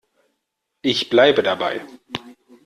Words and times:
Ich 0.81 1.09
bleibe 1.11 1.43
dabei. 1.43 1.85